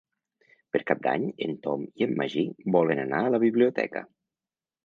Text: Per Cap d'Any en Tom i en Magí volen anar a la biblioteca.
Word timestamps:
Per 0.75 0.79
Cap 0.91 1.03
d'Any 1.07 1.27
en 1.47 1.53
Tom 1.67 1.85
i 2.01 2.07
en 2.07 2.17
Magí 2.23 2.47
volen 2.77 3.03
anar 3.07 3.23
a 3.27 3.31
la 3.37 3.41
biblioteca. 3.45 4.05